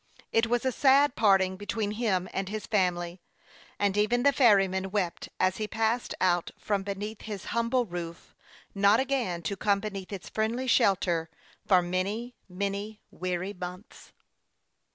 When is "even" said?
3.95-4.23